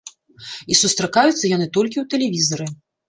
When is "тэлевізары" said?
2.15-2.67